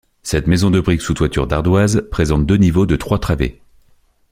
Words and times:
Cette 0.23 0.47
maison 0.47 0.71
de 0.71 0.79
briques 0.79 1.03
sous 1.03 1.13
toiture 1.13 1.45
d'ardoises 1.45 2.07
présente 2.09 2.47
deux 2.47 2.55
niveaux 2.57 2.87
de 2.87 2.95
trois 2.95 3.19
travées. 3.19 3.61